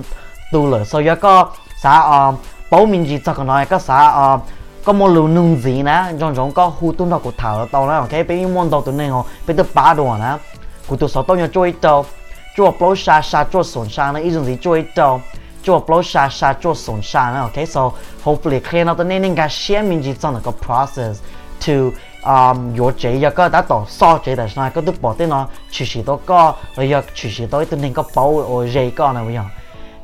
[0.54, 1.34] ดูเลย所以ก็
[1.84, 2.32] สาอ่า
[2.72, 4.42] 保面子就个内个啥啊
[4.86, 10.32] ก็มลูนุ่งจีนะจงจงก็หูตุ้น到กูถาวตอนนั้นโอเคไปมวน到ตัวนึง哦ไปตัวป้าตัวนะ
[10.88, 11.88] กูตัวสอบต้อง要做一道
[12.56, 15.20] 做不杀杀做损伤呢一种是做一道
[15.62, 17.82] 做不杀杀做损伤呢 OK so
[18.24, 21.18] hopefully 看到的那那个先面子这样的个 process
[21.60, 21.92] to
[22.24, 29.50] um 有这一个打到少这的是那个都保的呢，其实都个哎呀，其实都一定个保我这个呢不一样。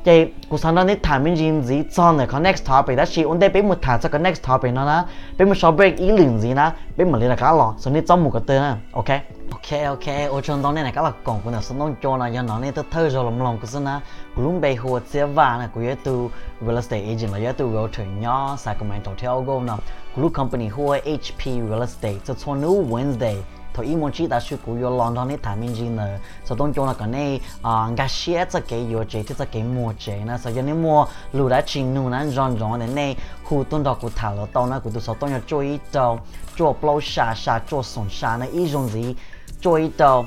[0.06, 3.04] cái cuộc sống đó nên thả mình gì gì cho này có next topic đó.
[3.10, 5.02] Chỉ ổn đây bên một thả cho cái next topic nó nè
[5.38, 7.74] bên một số break ý liền gì nè bên một liên là cá lò.
[7.78, 9.08] So nên trong một cái tên ok?
[9.50, 10.30] Ok ok.
[10.30, 11.60] Ô chân đó này cá lò còn của nó.
[11.60, 14.00] Sống đông cho nó do nó nên tôi thơ rồi lòng lòng của nó nè
[14.36, 16.28] của lúc bây hồ sẽ và nè của yếu từ
[16.60, 19.72] real estate agent là yếu từ realtor nhỏ Sacramento theo go nè
[20.16, 22.16] của lúc company hồ HP real estate.
[22.24, 23.36] Cho cho new Wednesday
[23.75, 26.17] thôi ý muốn chỉ đã suy cú yo lòng đó này thả mình gì nữa
[26.45, 29.45] sau đó chúng là cái này à ngã xe cho cái yo chế thì cho
[29.51, 32.87] cái mua chế nè sau đó mua lù đã chín nụ nè rong rong này
[32.87, 36.17] này khu tuần đó cú thả了到那cú都sau đó要做一道
[36.55, 39.15] 做 blow 下下做松下那一种子
[39.61, 40.25] 做一道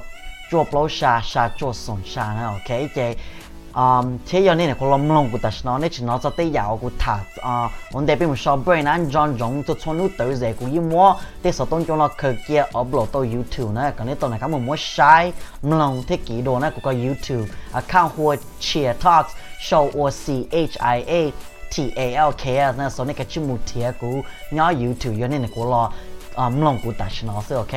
[0.50, 3.16] 做 blow 下下做松下那 OK 嘅。
[3.79, 6.29] um thế giờ nên là con lâm long của ta nó nên chỉ nó cho
[6.29, 9.93] tới giàu của ta à ông đại biểu shop brand anh John John cho cho
[9.93, 11.13] nút tới dễ của yếm mua
[11.43, 14.39] thế sau tôn cho nó khởi kia upload tới YouTube nè còn nếu tôi này
[14.39, 18.93] cảm ơn mua sai long thế kỷ đồ nè của cái YouTube account của Chia
[18.93, 21.21] Talks show or C H I A
[21.71, 24.09] T A L K S นะส่วนนี้ก็ชื่อมูเทียกู
[24.57, 25.83] ย้อ YouTube ย้อนนี่กูรอ
[26.37, 27.73] อ่ามลงกูตัดชนะสิโอเค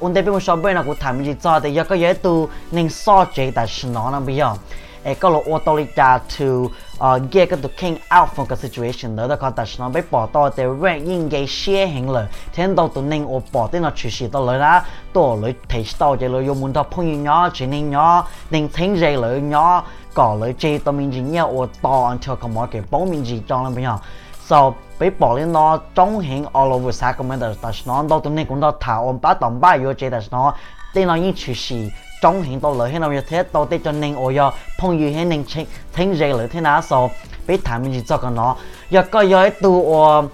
[0.00, 2.36] อุ่นเดบิวต์ชอบเบอร์นะกูถามจริงจ้าแต่ยังก็เยอะตัว
[2.74, 4.56] หนึ่งซ้อเจตัดชนะนะไม่ยอม
[5.04, 9.16] e kalo autorita to uh, get to king out from the situation.
[9.16, 12.26] Đó đó con ta nó bị bỏ to te re yin ge xie heng le.
[12.56, 15.52] Ten do to ning o bỏ te nó chu xi to le ra to le
[15.68, 19.20] te sto je le yo mun to phong nhỏ chỉ ning nhỏ ning thing je
[19.20, 19.84] le nhỏ
[20.14, 23.22] có le je to min ji nya o to until come out cái bóng min
[23.22, 23.98] ji trong lên bây giờ.
[24.46, 28.46] So bị bỏ lên nó trong hình all over sacramento ta nó do to ning
[28.46, 30.54] cũng đó thả on ba tầm ba yo je ta nó
[30.94, 31.90] tên nó như chu xi
[32.22, 37.10] 中型到類型嘅嘢，到底就能我要碰遇喺能聽聽熱嚟聽下數，
[37.44, 38.54] 俾他們去做個攞，
[38.90, 40.30] 若果要喺度我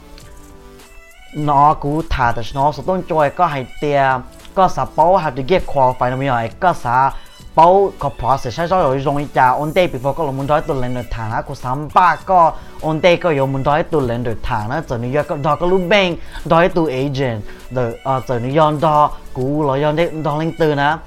[1.35, 4.23] 攞股塔嘅攞數當做個係啲
[4.53, 7.15] 個啥包合住嘅 qualify 咁樣，個啥
[7.55, 17.41] 包個 process 係所有容易就 on day before 個門台度領到談下個三百個 on day 個有門台度領到談啦，就你若個到個 loop bank 到喺度 agent，
[17.75, 21.01] 就啊就你用到股來用啲到領到啦。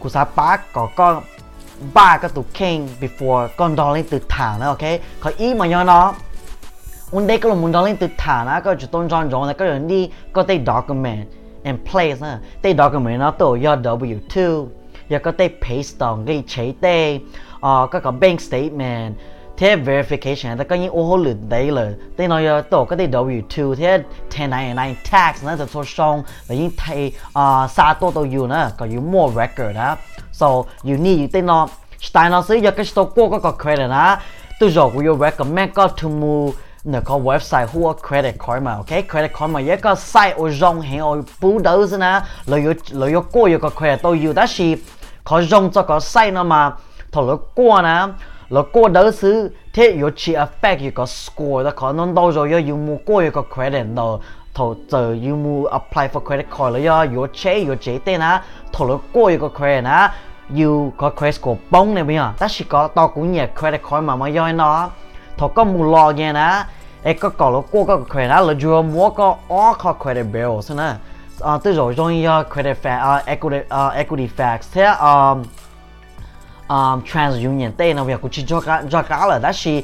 [0.00, 1.22] cú sa bá có con
[1.94, 5.00] ba cái tụ king before con đó lên từ thả nữa ok?
[5.20, 6.14] Có ý mà nhớ nó.
[7.10, 9.64] Un đây có muốn đó lên từ thả nữa có chỉ tôn john john có
[9.64, 11.26] 人 đi có tay document
[11.64, 14.66] and place nữa tay document nó tổ do w two,
[15.08, 17.20] giờ có tay paste đồng cái chế tay.
[17.60, 19.14] Ờ có có bank statement
[19.56, 22.96] thế verification ta có những ô hồ lượt đấy là ờ, thế nói tổ cái
[22.96, 27.12] đấy W2 thế 1099 tax nữa, sẽ số song và những thay
[27.68, 29.96] xa ờ, tô tô you nữa có you more record á,
[30.32, 30.46] so
[30.84, 31.68] you need thế nó
[32.12, 34.16] tại nó sử dụng cái số cô có có credit đó
[34.60, 38.86] tôi rồi you recommend có to move nó có website hua credit karma ok?
[38.86, 42.72] Credit karma yết có site ô rong hay ô bú đấu thế nào rồi yo
[42.90, 44.74] rồi yo cô yo có credit tôi you đó là
[45.24, 46.70] có rong cho có site nó mà
[47.12, 48.12] thật là qua nè
[48.48, 52.32] lo cô đó xứ thế yo chỉ affect yo có score đó có non đâu
[52.32, 54.18] rồi yo yo mu cô yo có credit đó
[54.54, 58.20] thổ giờ yo mu apply for credit card rồi yo yo chế yo chế tên
[58.20, 58.42] á.
[58.72, 60.12] Thổ lo cô yo có credit á
[60.58, 62.32] yo có credit score bông này bây giờ.
[62.38, 64.90] Ta chỉ có tao cũng nhẹ credit card mà mà yo nó.
[65.36, 66.64] Thổ có mu lo nghe nè.
[67.04, 70.26] Ấy có cỏ lo cô có credit á là yo mu có all có credit
[70.32, 70.94] bills thế nè
[71.40, 74.72] à ờ, tới rồi rồi yo ờ, credit fact uh, ờ, equity uh, equity facts
[74.72, 75.42] thế um
[76.68, 77.72] um, TransUnion.
[77.76, 79.82] Tê nó việc của chị cho cả cho cả là đã she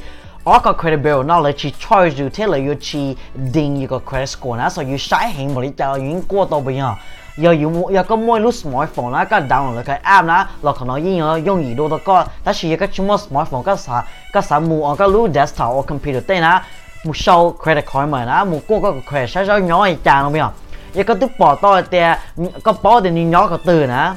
[0.51, 3.17] or có credit bureau nó là chị charge you thế là you chị
[3.53, 6.45] ding you có credit score nó so you sai hẹn một đi chào những cô
[6.45, 6.95] tàu bây giờ.
[7.37, 10.73] Giờ you giờ có mỗi lúc smartphone nó có download là cái app nó là
[10.79, 12.25] thằng nó yên nhớ dùng gì đồ đó có.
[12.45, 15.87] Đã she cái chúng smartphone có sa có sa mua ở cái lúc desktop or
[15.87, 16.61] computer tê nó
[17.05, 20.23] một show credit card mà nó một cô có credit sai sai nhỏ hay chàng
[20.23, 20.53] không biết không
[20.93, 22.19] giờ có tức bỏ to tè
[22.65, 24.15] có bỏ thì nhỏ có từ nữa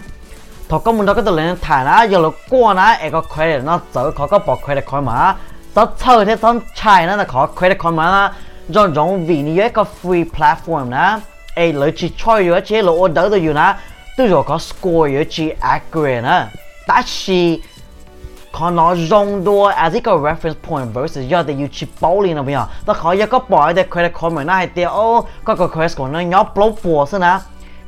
[0.69, 3.21] thọ có muốn đó cái tờ lên thả nó giờ là qua nó em có
[3.35, 5.35] credit nó dở, khó có bỏ credit card mà
[5.73, 8.33] tớ chơi thế, tớ chạy nó là khó credit card mà
[8.69, 11.19] do giống vì như cái free platform nó
[11.55, 13.73] ai lấy chỉ chơi rồi chế là order được nó
[14.17, 16.41] từ rồi có score rồi chỉ accurate nó
[16.87, 17.61] đã chỉ
[18.59, 22.35] có nó dùng đua, as a reference point versus giờ thì you chỉ bảo liền
[22.35, 22.65] nào bây giờ.
[22.85, 24.89] Tớ khó giờ có bỏ cái credit card mà nó hay tiêu.
[25.43, 27.37] Có cái credit của nó nhóc blow bùa xí nè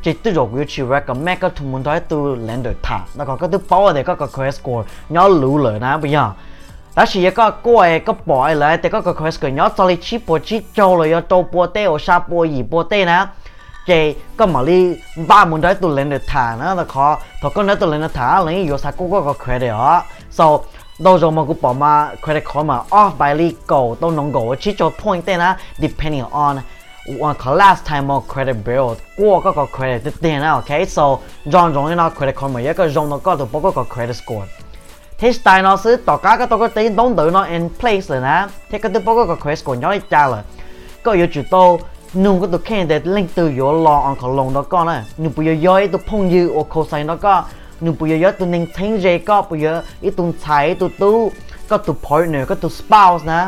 [0.04, 3.26] chỉ tự rồi quý chỉ recommend các thùng muốn thấy từ lên được thả nó
[3.26, 6.32] có cái thứ bao để có cái quest của nhớ lũ lửa nè bây giờ,
[6.96, 10.18] đó chỉ có cô có bỏ lại để có cái quest của nhỏ sau chỉ
[10.28, 13.26] bỏ chỉ cho rồi yo tô bỏ tê ở sa bỏ gì bỏ tê nè
[13.88, 14.96] chỉ có mà đi
[15.28, 17.20] ba muốn thấy từ lên được thả nó là khó.
[17.42, 20.02] Thôi, có nói từ lên đời thả là những sao cũng có cái quest đấy
[20.32, 20.60] so,
[21.00, 22.80] đâu rồi mà cũng bỏ mà credit card mà.
[22.90, 26.58] Off by legal tôi nông gỗ, chỉ cho point tên á, depending on
[27.22, 28.98] one last time on credit build.
[29.18, 32.62] Qua các cái credit thì tiền nào ok so John rồi nó credit còn mà
[32.78, 34.48] cái John nó có được bao cái credit score.
[35.18, 38.02] Thế style nó sẽ tỏ cá cái tao có tiền đóng tự nó in place
[38.02, 38.48] rồi nè.
[38.70, 40.40] Thế cái tụi bao cái credit score nhỏ đi cha rồi
[41.04, 41.80] có yếu chủ tô
[42.14, 45.34] nung cái tụi candidate link từ your law on khẩu lồng đó con này nung
[45.36, 47.44] bây giờ giới tụi phong dư ô cosign nó có,
[47.82, 50.90] nung bây giờ giới tụi nên thính dây có bây giờ ít tụi thầy tụi
[51.00, 51.32] tu
[51.68, 53.48] có tụi partner có tụi spouse nè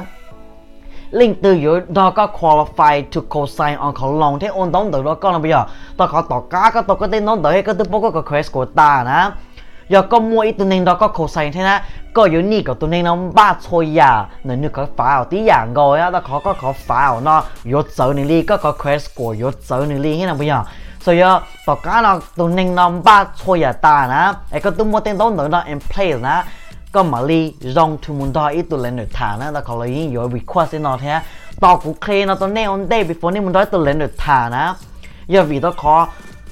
[1.12, 5.04] linh từ yếu đó có qualify to co-sign on có lòng thế ôn đóng từ
[5.04, 5.66] đó có là bây giờ
[5.98, 8.52] ta có tao cá, có tỏ có tên nó hay cái tôi bố, có quest
[8.52, 9.30] của ta nè.
[9.90, 11.82] Giờ có mua ít tụi nên đó có co-sign thế nè.
[12.14, 15.46] Có yếu nhị có tụi nên nó ba thôi à nếu như có file tí
[15.48, 17.44] dạng rồi á ta có có có file nó.
[17.64, 20.48] Yếu sợ nên đi có có quest của yếu sợ nên đi thế nào bây
[20.48, 20.64] giờ?
[21.02, 24.40] So yo tao cá nó tụi nên nó ba thôi à ta nè.
[24.52, 26.18] Ấy có tụi mua tên đóng nữa đó in place
[26.94, 29.46] nè có mà li rong thu muốn đó ít tụi lên được thả nè.
[29.54, 31.20] Ta có lấy những yếu request nó thế.
[31.60, 34.12] Tao cũng clear nó, tao nêu on day before nên muốn đó tụi lên được
[34.18, 34.74] thả nè.
[35.28, 36.08] Giờ vì đó khó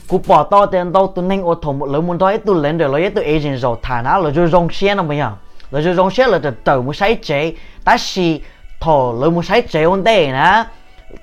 [0.07, 2.61] cú bỏ to tiền đâu tụi nên ô tô một lần muốn đó ít tụi
[2.61, 4.09] lên được lấy tụi agent rồi thả nè.
[4.09, 5.31] Rồi rồi rong xe nó bây giờ.
[5.71, 8.41] Rồi rồi rong xe là từ từ muốn sai chế ta chỉ
[8.79, 10.63] thò lấy muốn sai chế on day nè.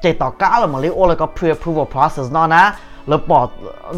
[0.02, 2.72] Chế tao cá là mà lấy ô là có pre approval process nó nè.
[3.05, 3.49] 了bỏ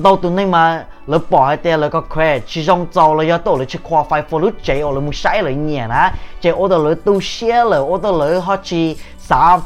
[0.04, 3.80] đầu từ này mà了bỏ hai tiền了có khỏe chỉ trong giàu là do tổ là chỉ
[3.90, 6.78] qua phải phụ lúc chạy ở là muốn sai là nhẹ nè chạy ở đó
[6.78, 9.62] là tu xe là ở đó là họ chỉ sao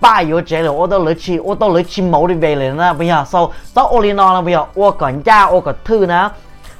[0.00, 2.54] ba yếu chạy là ở đó là chỉ ở đó là chỉ mẫu đi về
[2.54, 5.60] là nè bây giờ sau đó ở liên là bây giờ ở còn cha ở
[5.60, 6.28] còn thư nè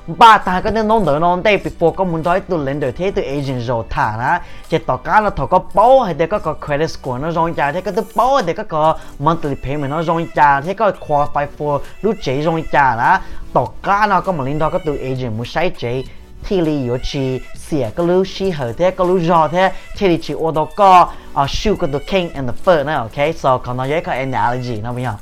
[0.08, 2.91] Ba ta cái nên nón đỡ nón đây before có muốn nói từ lên đời
[2.91, 4.41] thế từ agent rồi thả ra.
[4.70, 7.54] Chỉ tỏ cá nó thọ có bao hay để có có credit score nó rong
[7.54, 10.91] trả thế có tụi bao để có có monthly payment nó rong trả thế có
[11.08, 13.20] qualify for lúc chế rong trả nó
[13.54, 16.04] tỏ cá nó có một linh đó có từ agent muốn sai chế
[16.44, 19.72] thì lý yếu chi xỉa cái lưu chi hở thế cái lưu rõ thế.
[19.98, 22.86] Thì lý chỉ ô tô ờ, có à shoot cái the king and the fur
[22.86, 23.36] nè ok?
[23.36, 25.13] So còn nó với cái analogy nó bây giờ.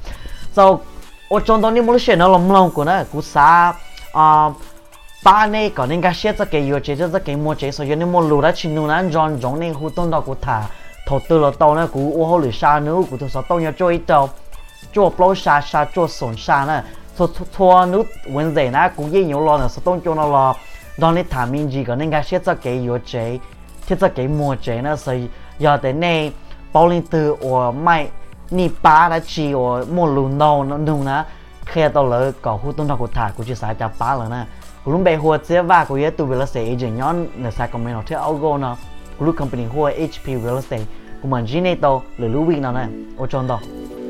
[0.53, 0.77] So
[1.29, 3.73] ở trong đó nếu muốn xuyên nó lòng lòng của nó cũng xa
[4.13, 4.49] à
[5.23, 7.83] ba này có nên cái xe cho cái yếu chế cho cái mua chế so
[7.83, 10.63] nên mua lúa đã chín nụ nãy giống nên hú tông đó của thả
[11.05, 13.59] thầu tư là tàu này của ô hô lửa sa nữa của tôi sao tàu
[13.59, 14.29] nhà chơi tàu
[14.93, 16.83] cho bao sa sa cho sồn sa nè,
[17.17, 20.55] thua thua nút vấn đề nè cũng dễ nhiều lo sao tông cho nó lo
[20.97, 23.39] đó nên thả mình gì có nên cái xe cho cái yếu chế
[23.87, 26.31] thiết cho cái mua chế nữa rồi giờ tới này
[26.73, 28.07] bao linh từ ở mai
[28.51, 31.23] ni ba đã chỉ ở mua lúa nâu nó nè
[31.65, 34.45] khi tao lỡ có hú tông đó của thả của chia cho ba rồi nè
[34.85, 38.57] lúc bây hoa chế và của tu real estate agent nhón ở Sacramento thế Algo
[38.57, 38.77] nó
[39.19, 40.83] lúc company hoa HP real estate
[41.21, 43.59] cũng mình chỉ này tao lừa lưu vị nào này, ở chọn đó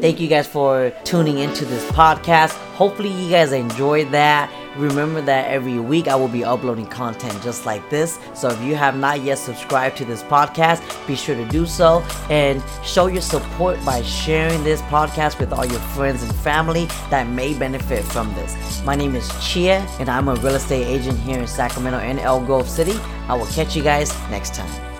[0.01, 2.57] Thank you guys for tuning into this podcast.
[2.77, 4.49] Hopefully, you guys enjoyed that.
[4.75, 8.19] Remember that every week I will be uploading content just like this.
[8.33, 12.03] So, if you have not yet subscribed to this podcast, be sure to do so
[12.29, 17.27] and show your support by sharing this podcast with all your friends and family that
[17.27, 18.83] may benefit from this.
[18.83, 22.43] My name is Chia, and I'm a real estate agent here in Sacramento and El
[22.45, 22.99] Grove City.
[23.27, 24.92] I will catch you guys next time.